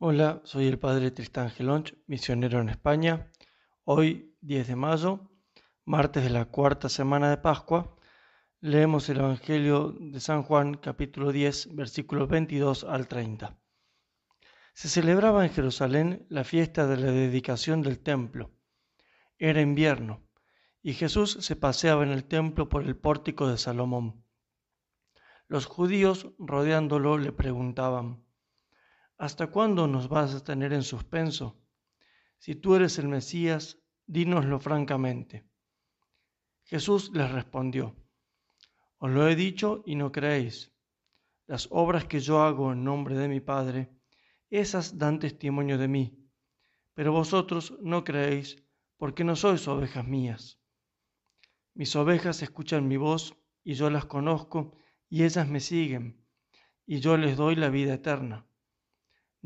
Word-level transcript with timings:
Hola, 0.00 0.40
soy 0.44 0.68
el 0.68 0.78
padre 0.78 1.10
Tristán 1.10 1.50
Gelonch, 1.50 1.92
misionero 2.06 2.60
en 2.60 2.68
España. 2.68 3.32
Hoy, 3.82 4.32
10 4.42 4.68
de 4.68 4.76
mayo, 4.76 5.28
martes 5.84 6.22
de 6.22 6.30
la 6.30 6.44
cuarta 6.44 6.88
semana 6.88 7.30
de 7.30 7.38
Pascua, 7.38 7.96
leemos 8.60 9.08
el 9.08 9.18
Evangelio 9.18 9.96
de 9.98 10.20
San 10.20 10.44
Juan, 10.44 10.74
capítulo 10.74 11.32
10, 11.32 11.74
versículos 11.74 12.28
22 12.28 12.84
al 12.84 13.08
30. 13.08 13.58
Se 14.72 14.88
celebraba 14.88 15.44
en 15.44 15.50
Jerusalén 15.50 16.26
la 16.28 16.44
fiesta 16.44 16.86
de 16.86 16.96
la 16.96 17.10
dedicación 17.10 17.82
del 17.82 17.98
templo. 17.98 18.52
Era 19.36 19.60
invierno, 19.60 20.22
y 20.80 20.92
Jesús 20.92 21.38
se 21.40 21.56
paseaba 21.56 22.04
en 22.04 22.10
el 22.10 22.22
templo 22.22 22.68
por 22.68 22.84
el 22.84 22.96
pórtico 22.96 23.48
de 23.48 23.58
Salomón. 23.58 24.24
Los 25.48 25.66
judíos, 25.66 26.28
rodeándolo, 26.38 27.18
le 27.18 27.32
preguntaban, 27.32 28.27
¿Hasta 29.20 29.48
cuándo 29.48 29.88
nos 29.88 30.08
vas 30.08 30.32
a 30.32 30.44
tener 30.44 30.72
en 30.72 30.84
suspenso? 30.84 31.60
Si 32.38 32.54
tú 32.54 32.76
eres 32.76 33.00
el 33.00 33.08
Mesías, 33.08 33.82
dínoslo 34.06 34.60
francamente. 34.60 35.44
Jesús 36.62 37.10
les 37.12 37.28
respondió, 37.32 37.96
Os 38.98 39.10
lo 39.10 39.26
he 39.26 39.34
dicho 39.34 39.82
y 39.84 39.96
no 39.96 40.12
creéis. 40.12 40.72
Las 41.48 41.66
obras 41.72 42.04
que 42.04 42.20
yo 42.20 42.42
hago 42.42 42.70
en 42.70 42.84
nombre 42.84 43.16
de 43.16 43.26
mi 43.26 43.40
Padre, 43.40 43.90
esas 44.50 44.98
dan 44.98 45.18
testimonio 45.18 45.78
de 45.78 45.88
mí, 45.88 46.30
pero 46.94 47.10
vosotros 47.10 47.76
no 47.80 48.04
creéis 48.04 48.62
porque 48.98 49.24
no 49.24 49.34
sois 49.34 49.66
ovejas 49.66 50.06
mías. 50.06 50.60
Mis 51.74 51.96
ovejas 51.96 52.40
escuchan 52.42 52.86
mi 52.86 52.96
voz 52.96 53.34
y 53.64 53.74
yo 53.74 53.90
las 53.90 54.04
conozco 54.04 54.78
y 55.08 55.24
ellas 55.24 55.48
me 55.48 55.58
siguen, 55.58 56.24
y 56.86 57.00
yo 57.00 57.16
les 57.16 57.36
doy 57.36 57.56
la 57.56 57.68
vida 57.68 57.94
eterna 57.94 58.47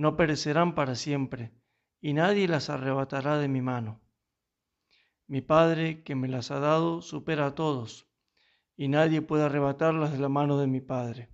no 0.03 0.17
perecerán 0.17 0.75
para 0.75 0.97
siempre, 0.97 1.53
y 2.01 2.13
nadie 2.13 2.49
las 2.49 2.71
arrebatará 2.71 3.39
de 3.39 3.47
mi 3.47 3.63
mano. 3.63 4.01
Mi 5.29 5.43
Padre 5.43 6.03
que 6.03 6.17
me 6.17 6.27
las 6.27 6.51
ha 6.51 6.59
dado 6.59 7.03
supera 7.03 7.47
a 7.47 7.55
todos, 7.55 8.11
y 8.77 8.89
nadie 8.89 9.23
puede 9.23 9.45
arrebatarlas 9.45 10.11
de 10.11 10.19
la 10.19 10.29
mano 10.29 10.59
de 10.59 10.67
mi 10.67 10.81
Padre. 10.81 11.31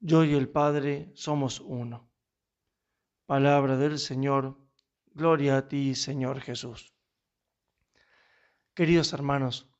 Yo 0.00 0.24
y 0.24 0.34
el 0.34 0.48
Padre 0.48 1.12
somos 1.14 1.60
uno. 1.60 2.10
Palabra 3.26 3.76
del 3.76 4.00
Señor, 4.00 4.58
gloria 5.14 5.58
a 5.58 5.68
ti, 5.68 5.94
Señor 5.94 6.40
Jesús. 6.40 6.92
Queridos 8.74 9.12
hermanos, 9.12 9.70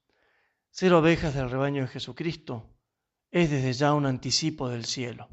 ser 0.70 0.92
ovejas 0.92 1.34
del 1.34 1.50
rebaño 1.50 1.82
de 1.82 1.88
Jesucristo 1.88 2.78
es 3.32 3.50
desde 3.50 3.72
ya 3.72 3.92
un 3.92 4.06
anticipo 4.06 4.68
del 4.68 4.84
cielo 4.84 5.28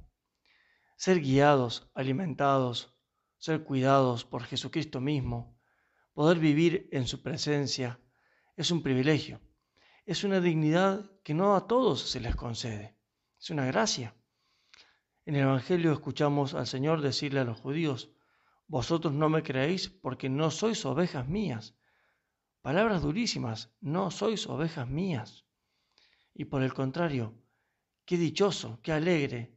ser 0.95 1.19
guiados, 1.19 1.89
alimentados, 1.93 2.95
ser 3.37 3.63
cuidados 3.63 4.25
por 4.25 4.43
Jesucristo 4.43 5.01
mismo, 5.01 5.59
poder 6.13 6.39
vivir 6.39 6.87
en 6.91 7.07
su 7.07 7.21
presencia, 7.21 7.99
es 8.55 8.71
un 8.71 8.81
privilegio, 8.81 9.41
es 10.05 10.23
una 10.23 10.39
dignidad 10.39 11.11
que 11.23 11.33
no 11.33 11.55
a 11.55 11.67
todos 11.67 12.09
se 12.09 12.19
les 12.19 12.35
concede, 12.35 12.97
es 13.39 13.49
una 13.49 13.65
gracia. 13.65 14.15
En 15.25 15.35
el 15.35 15.41
Evangelio 15.41 15.91
escuchamos 15.91 16.53
al 16.53 16.67
Señor 16.67 17.01
decirle 17.01 17.41
a 17.41 17.43
los 17.45 17.59
judíos, 17.59 18.11
vosotros 18.67 19.13
no 19.13 19.29
me 19.29 19.43
creéis 19.43 19.89
porque 19.89 20.29
no 20.29 20.49
sois 20.51 20.85
ovejas 20.85 21.27
mías. 21.27 21.75
Palabras 22.61 23.01
durísimas, 23.01 23.75
no 23.81 24.09
sois 24.09 24.47
ovejas 24.47 24.87
mías. 24.87 25.45
Y 26.33 26.45
por 26.45 26.63
el 26.63 26.73
contrario, 26.73 27.35
qué 28.05 28.17
dichoso, 28.17 28.79
qué 28.81 28.91
alegre 28.91 29.54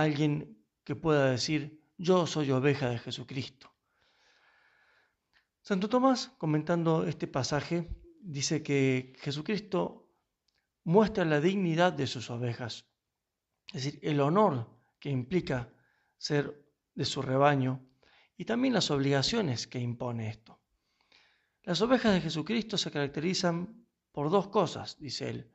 alguien 0.00 0.58
que 0.84 0.96
pueda 0.96 1.30
decir, 1.30 1.80
yo 1.98 2.26
soy 2.26 2.50
oveja 2.50 2.88
de 2.88 2.98
Jesucristo. 2.98 3.72
Santo 5.60 5.88
Tomás, 5.88 6.32
comentando 6.38 7.04
este 7.04 7.28
pasaje, 7.28 7.88
dice 8.20 8.62
que 8.62 9.12
Jesucristo 9.20 10.08
muestra 10.84 11.24
la 11.24 11.40
dignidad 11.40 11.92
de 11.92 12.06
sus 12.06 12.30
ovejas, 12.30 12.86
es 13.72 13.84
decir, 13.84 14.00
el 14.02 14.20
honor 14.20 14.68
que 14.98 15.10
implica 15.10 15.72
ser 16.16 16.66
de 16.94 17.04
su 17.04 17.22
rebaño 17.22 17.86
y 18.36 18.44
también 18.44 18.74
las 18.74 18.90
obligaciones 18.90 19.66
que 19.66 19.78
impone 19.78 20.28
esto. 20.28 20.60
Las 21.62 21.80
ovejas 21.80 22.14
de 22.14 22.20
Jesucristo 22.22 22.76
se 22.76 22.90
caracterizan 22.90 23.86
por 24.10 24.30
dos 24.30 24.48
cosas, 24.48 24.98
dice 24.98 25.28
él, 25.28 25.52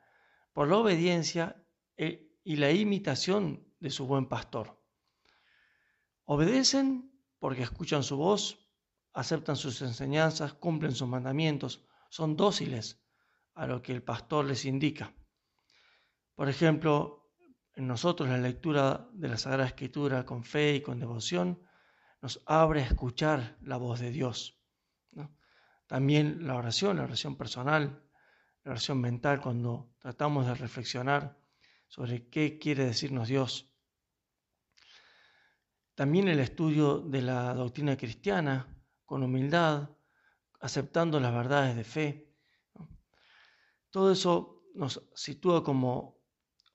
por 0.53 0.69
la 0.69 0.77
obediencia 0.77 1.61
e, 1.97 2.31
y 2.43 2.55
la 2.55 2.71
imitación 2.71 3.66
de 3.79 3.89
su 3.89 4.05
buen 4.05 4.27
pastor. 4.27 4.81
Obedecen 6.25 7.11
porque 7.39 7.63
escuchan 7.63 8.03
su 8.03 8.17
voz, 8.17 8.67
aceptan 9.13 9.55
sus 9.55 9.81
enseñanzas, 9.81 10.53
cumplen 10.53 10.93
sus 10.93 11.07
mandamientos, 11.07 11.85
son 12.09 12.35
dóciles 12.35 13.01
a 13.53 13.65
lo 13.67 13.81
que 13.81 13.93
el 13.93 14.03
pastor 14.03 14.45
les 14.45 14.65
indica. 14.65 15.13
Por 16.35 16.49
ejemplo, 16.49 17.31
en 17.73 17.87
nosotros 17.87 18.29
la 18.29 18.37
lectura 18.37 19.09
de 19.13 19.27
la 19.27 19.37
Sagrada 19.37 19.67
Escritura 19.67 20.25
con 20.25 20.43
fe 20.43 20.75
y 20.75 20.81
con 20.81 20.99
devoción 20.99 21.61
nos 22.21 22.41
abre 22.45 22.81
a 22.81 22.87
escuchar 22.87 23.57
la 23.61 23.77
voz 23.77 23.99
de 23.99 24.11
Dios. 24.11 24.59
También 25.87 26.45
la 26.45 26.55
oración, 26.55 26.97
la 26.97 27.03
oración 27.03 27.37
personal, 27.37 28.03
la 28.63 28.71
oración 28.71 28.99
mental, 28.99 29.39
cuando 29.39 29.93
tratamos 29.99 30.45
de 30.45 30.55
reflexionar 30.55 31.39
sobre 31.87 32.29
qué 32.29 32.59
quiere 32.59 32.85
decirnos 32.85 33.27
Dios. 33.27 33.71
También 35.95 36.27
el 36.27 36.39
estudio 36.39 36.99
de 36.99 37.21
la 37.21 37.53
doctrina 37.53 37.97
cristiana 37.97 38.67
con 39.05 39.23
humildad, 39.23 39.89
aceptando 40.59 41.19
las 41.19 41.33
verdades 41.33 41.75
de 41.75 41.83
fe. 41.83 42.35
Todo 43.89 44.11
eso 44.11 44.63
nos 44.75 45.09
sitúa 45.15 45.63
como 45.63 46.21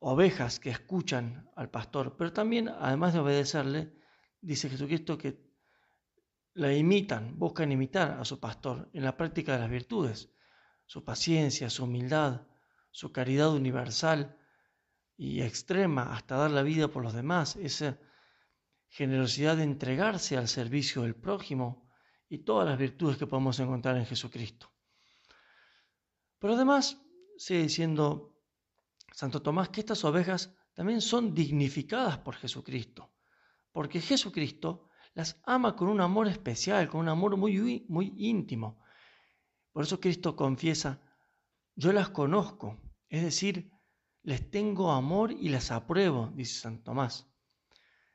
ovejas 0.00 0.58
que 0.58 0.70
escuchan 0.70 1.48
al 1.54 1.70
pastor, 1.70 2.16
pero 2.16 2.32
también, 2.32 2.68
además 2.68 3.12
de 3.12 3.20
obedecerle, 3.20 3.92
dice 4.40 4.68
Jesucristo 4.68 5.16
que 5.16 5.52
la 6.54 6.74
imitan, 6.74 7.38
buscan 7.38 7.70
imitar 7.70 8.18
a 8.18 8.24
su 8.24 8.40
pastor 8.40 8.90
en 8.92 9.04
la 9.04 9.16
práctica 9.16 9.52
de 9.52 9.60
las 9.60 9.70
virtudes, 9.70 10.30
su 10.84 11.04
paciencia, 11.04 11.70
su 11.70 11.84
humildad, 11.84 12.42
su 12.90 13.12
caridad 13.12 13.52
universal, 13.54 14.36
y 15.16 15.42
extrema 15.42 16.14
hasta 16.14 16.36
dar 16.36 16.50
la 16.50 16.62
vida 16.62 16.88
por 16.88 17.02
los 17.02 17.12
demás, 17.12 17.56
esa 17.56 17.98
generosidad 18.88 19.56
de 19.56 19.62
entregarse 19.62 20.36
al 20.36 20.48
servicio 20.48 21.02
del 21.02 21.14
prójimo 21.14 21.88
y 22.28 22.38
todas 22.38 22.68
las 22.68 22.78
virtudes 22.78 23.16
que 23.16 23.26
podemos 23.26 23.58
encontrar 23.60 23.96
en 23.96 24.06
Jesucristo. 24.06 24.70
Pero 26.38 26.54
además, 26.54 27.00
sigue 27.36 27.62
diciendo 27.62 28.36
Santo 29.12 29.42
Tomás 29.42 29.68
que 29.68 29.80
estas 29.80 30.04
ovejas 30.04 30.54
también 30.74 31.00
son 31.00 31.34
dignificadas 31.34 32.18
por 32.18 32.34
Jesucristo, 32.34 33.14
porque 33.72 34.00
Jesucristo 34.00 34.88
las 35.14 35.40
ama 35.44 35.76
con 35.76 35.88
un 35.88 36.00
amor 36.00 36.28
especial, 36.28 36.88
con 36.88 37.00
un 37.00 37.08
amor 37.08 37.36
muy, 37.36 37.86
muy 37.88 38.12
íntimo. 38.16 38.82
Por 39.72 39.84
eso 39.84 40.00
Cristo 40.00 40.36
confiesa, 40.36 41.00
yo 41.74 41.92
las 41.92 42.10
conozco, 42.10 42.80
es 43.08 43.22
decir, 43.22 43.71
les 44.22 44.50
tengo 44.50 44.92
amor 44.92 45.32
y 45.32 45.48
las 45.48 45.70
apruebo, 45.70 46.32
dice 46.34 46.60
San 46.60 46.82
Tomás. 46.82 47.28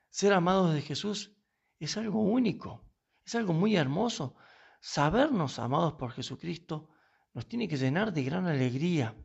Ser 0.09 0.34
amados 0.34 0.73
de 0.73 0.81
Jesús 0.81 1.35
es 1.79 1.97
algo 1.97 2.22
único, 2.22 2.85
es 3.25 3.35
algo 3.35 3.53
muy 3.53 3.75
hermoso. 3.75 4.35
Sabernos 4.79 5.59
amados 5.59 5.94
por 5.94 6.12
Jesucristo 6.12 6.90
nos 7.34 7.47
tiene 7.47 7.68
que 7.68 7.78
llenar 7.78 8.13
de 8.13 8.23
gran 8.23 8.47
alegría. 8.47 9.16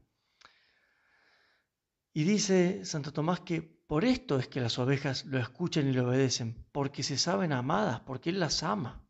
Y 2.12 2.24
dice 2.24 2.84
Santo 2.84 3.12
Tomás 3.12 3.40
que 3.40 3.62
por 3.62 4.04
esto 4.04 4.38
es 4.38 4.48
que 4.48 4.60
las 4.60 4.78
ovejas 4.78 5.24
lo 5.26 5.38
escuchan 5.38 5.86
y 5.86 5.92
lo 5.92 6.08
obedecen, 6.08 6.66
porque 6.72 7.02
se 7.02 7.18
saben 7.18 7.52
amadas, 7.52 8.00
porque 8.00 8.30
Él 8.30 8.40
las 8.40 8.62
ama. 8.62 9.06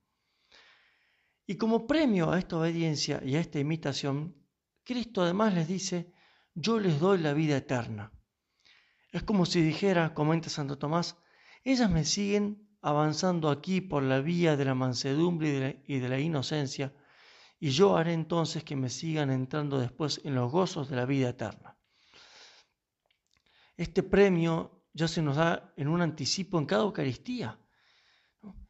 Y 1.46 1.56
como 1.56 1.86
premio 1.86 2.30
a 2.32 2.38
esta 2.38 2.56
obediencia 2.56 3.20
y 3.24 3.36
a 3.36 3.40
esta 3.40 3.58
imitación, 3.58 4.36
Cristo 4.84 5.22
además 5.22 5.54
les 5.54 5.68
dice, 5.68 6.12
yo 6.54 6.78
les 6.78 7.00
doy 7.00 7.18
la 7.18 7.32
vida 7.32 7.56
eterna. 7.56 8.12
Es 9.10 9.22
como 9.22 9.46
si 9.46 9.62
dijera, 9.62 10.14
comenta 10.14 10.48
Santo 10.48 10.78
Tomás, 10.78 11.16
ellas 11.64 11.90
me 11.90 12.04
siguen 12.04 12.68
avanzando 12.80 13.48
aquí 13.48 13.80
por 13.80 14.02
la 14.02 14.20
vía 14.20 14.56
de 14.56 14.64
la 14.64 14.74
mansedumbre 14.74 15.82
y 15.86 15.98
de 15.98 16.08
la, 16.08 16.18
inocencia, 16.18 16.92
y 17.60 17.70
yo 17.70 17.96
haré 17.96 18.12
entonces 18.12 18.64
que 18.64 18.74
me 18.74 18.90
sigan 18.90 19.30
entrando 19.30 19.78
después 19.78 20.20
en 20.24 20.34
los 20.34 20.50
gozos 20.50 20.88
de 20.88 20.96
la 20.96 21.06
vida 21.06 21.28
eterna. 21.28 21.76
Este 23.76 24.02
premio 24.02 24.84
ya 24.92 25.08
se 25.08 25.22
nos 25.22 25.36
da 25.36 25.72
en 25.76 25.88
un 25.88 26.02
anticipo 26.02 26.58
en 26.58 26.66
cada 26.66 26.82
Eucaristía. 26.82 27.58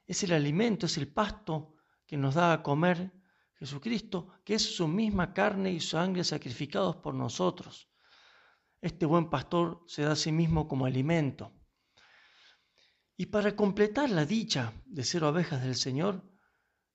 Es 0.07 0.23
el 0.23 0.33
alimento, 0.33 0.87
es 0.87 0.99
el 0.99 1.09
pasto 1.09 1.75
que 2.07 2.17
nos 2.17 2.35
da 2.35 2.53
a 2.53 2.63
comer 2.63 3.13
Jesucristo, 3.63 4.41
que 4.45 4.55
es 4.55 4.75
su 4.75 4.89
misma 4.89 5.33
carne 5.33 5.71
y 5.71 5.79
sangre 5.79 6.25
sacrificados 6.25 6.97
por 6.97 7.15
nosotros. 7.15 7.89
Este 8.81 9.07
buen 9.07 9.31
pastor 9.31 9.85
se 9.87 10.03
da 10.03 10.13
a 10.13 10.17
sí 10.17 10.33
mismo 10.33 10.67
como 10.67 10.85
alimento. 10.85 11.53
Y 13.17 13.27
para 13.27 13.55
completar 13.55 14.11
la 14.11 14.27
dicha 14.27 14.73
de 14.85 15.05
ser 15.05 15.23
ovejas 15.23 15.63
del 15.63 15.77
Señor, 15.77 16.29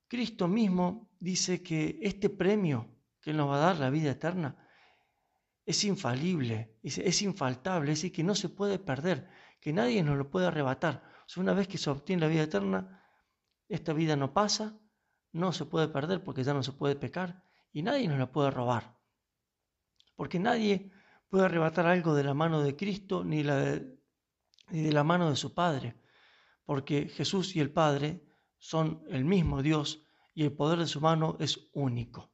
Cristo 0.08 0.46
mismo 0.46 1.10
dice 1.18 1.62
que 1.62 2.00
este 2.02 2.28
premio 2.28 2.94
que 3.22 3.32
nos 3.32 3.48
va 3.48 3.56
a 3.56 3.66
dar 3.68 3.78
la 3.78 3.88
vida 3.88 4.10
eterna 4.10 4.68
es 5.64 5.84
infalible, 5.84 6.76
es, 6.82 7.22
infaltable, 7.22 7.92
es 7.92 8.00
decir, 8.00 8.12
que 8.12 8.24
no 8.24 8.34
se 8.34 8.50
puede 8.50 8.78
perder, 8.78 9.30
que 9.58 9.72
nadie 9.72 10.02
nos 10.02 10.18
lo 10.18 10.28
puede 10.28 10.48
arrebatar. 10.48 11.02
Una 11.38 11.54
vez 11.54 11.66
que 11.66 11.78
se 11.78 11.88
obtiene 11.88 12.20
la 12.20 12.28
vida 12.28 12.42
eterna, 12.42 13.02
esta 13.70 13.94
vida 13.94 14.16
no 14.16 14.34
pasa, 14.34 14.78
no 15.32 15.52
se 15.52 15.64
puede 15.64 15.88
perder 15.88 16.22
porque 16.22 16.44
ya 16.44 16.54
no 16.54 16.62
se 16.62 16.72
puede 16.72 16.96
pecar 16.96 17.42
y 17.72 17.82
nadie 17.82 18.08
nos 18.08 18.18
la 18.18 18.30
puede 18.30 18.50
robar. 18.50 18.96
Porque 20.16 20.38
nadie 20.38 20.90
puede 21.28 21.44
arrebatar 21.44 21.86
algo 21.86 22.14
de 22.14 22.24
la 22.24 22.34
mano 22.34 22.62
de 22.62 22.76
Cristo 22.76 23.24
ni, 23.24 23.42
ni 23.42 24.82
de 24.82 24.92
la 24.92 25.04
mano 25.04 25.30
de 25.30 25.36
su 25.36 25.54
Padre. 25.54 25.96
Porque 26.64 27.08
Jesús 27.08 27.54
y 27.56 27.60
el 27.60 27.70
Padre 27.70 28.24
son 28.58 29.04
el 29.08 29.24
mismo 29.24 29.62
Dios 29.62 30.02
y 30.34 30.44
el 30.44 30.52
poder 30.52 30.78
de 30.78 30.86
su 30.86 31.00
mano 31.00 31.36
es 31.40 31.68
único. 31.72 32.30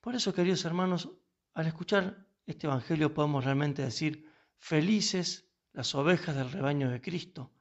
Por 0.00 0.14
eso, 0.14 0.34
queridos 0.34 0.64
hermanos, 0.64 1.08
al 1.54 1.66
escuchar 1.66 2.26
este 2.46 2.66
Evangelio 2.66 3.14
podemos 3.14 3.44
realmente 3.44 3.82
decir, 3.82 4.30
felices 4.58 5.50
las 5.72 5.94
ovejas 5.94 6.36
del 6.36 6.50
rebaño 6.50 6.90
de 6.90 7.00
Cristo. 7.00 7.52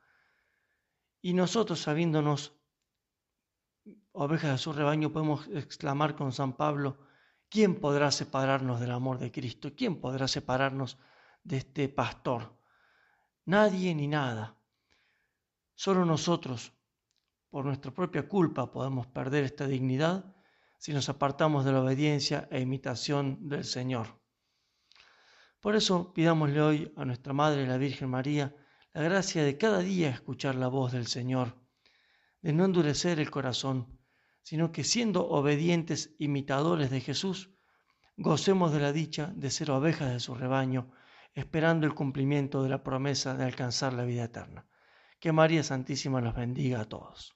Y 1.22 1.34
nosotros, 1.34 1.80
sabiéndonos 1.80 2.54
ovejas 4.12 4.52
de 4.52 4.58
su 4.58 4.74
rebaño, 4.74 5.12
podemos 5.12 5.48
exclamar 5.48 6.16
con 6.16 6.32
San 6.32 6.54
Pablo, 6.54 6.98
¿quién 7.50 7.80
podrá 7.80 8.12
separarnos 8.12 8.80
del 8.80 8.92
amor 8.92 9.20
de 9.20 9.32
Cristo? 9.32 9.74
¿Quién 9.76 10.00
podrá 10.00 10.28
separarnos 10.28 10.98
de 11.44 11.58
este 11.58 11.90
pastor? 11.90 12.58
Nadie 13.46 13.94
ni 13.94 14.08
nada. 14.08 14.58
Solo 15.76 16.06
nosotros, 16.06 16.74
por 17.50 17.66
nuestra 17.66 17.92
propia 17.92 18.28
culpa, 18.28 18.72
podemos 18.72 19.08
perder 19.08 19.44
esta 19.44 19.68
dignidad 19.68 20.34
si 20.78 20.94
nos 20.94 21.10
apartamos 21.10 21.66
de 21.66 21.72
la 21.72 21.82
obediencia 21.82 22.48
e 22.52 22.60
imitación 22.62 23.48
del 23.48 23.64
Señor. 23.64 24.20
Por 25.60 25.76
eso 25.76 26.14
pidámosle 26.14 26.62
hoy 26.62 26.94
a 26.98 27.06
nuestra 27.06 27.34
Madre, 27.34 27.66
la 27.66 27.78
Virgen 27.78 28.10
María, 28.10 28.56
la 28.94 29.02
gracia 29.02 29.44
de 29.44 29.58
cada 29.58 29.80
día 29.80 30.10
escuchar 30.10 30.56
la 30.56 30.68
voz 30.68 30.92
del 30.92 31.08
Señor, 31.08 31.63
de 32.44 32.54
no 32.54 32.66
endurecer 32.66 33.20
el 33.20 33.32
corazón, 33.32 34.00
sino 34.44 34.72
que 34.72 34.84
siendo 34.84 35.28
obedientes 35.28 36.14
imitadores 36.20 36.92
de 36.92 37.02
Jesús, 37.02 37.50
gocemos 38.18 38.72
de 38.74 38.80
la 38.80 38.92
dicha 38.92 39.34
de 39.36 39.50
ser 39.50 39.72
ovejas 39.72 40.12
de 40.12 40.20
su 40.20 40.36
rebaño, 40.36 40.92
esperando 41.34 41.88
el 41.88 41.96
cumplimiento 41.96 42.62
de 42.62 42.70
la 42.70 42.84
promesa 42.84 43.36
de 43.36 43.46
alcanzar 43.46 43.94
la 43.94 44.04
vida 44.04 44.26
eterna. 44.26 44.68
Que 45.20 45.32
María 45.32 45.64
Santísima 45.64 46.22
nos 46.22 46.36
bendiga 46.36 46.82
a 46.82 46.86
todos. 46.86 47.34